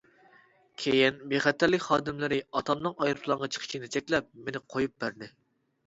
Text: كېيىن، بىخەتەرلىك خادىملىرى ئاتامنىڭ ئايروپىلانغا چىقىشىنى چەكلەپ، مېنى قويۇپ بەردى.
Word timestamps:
كېيىن، 0.83 1.19
بىخەتەرلىك 1.33 1.85
خادىملىرى 1.89 2.41
ئاتامنىڭ 2.49 2.99
ئايروپىلانغا 2.99 3.53
چىقىشىنى 3.57 3.95
چەكلەپ، 3.99 4.37
مېنى 4.49 4.67
قويۇپ 4.75 5.03
بەردى. 5.07 5.35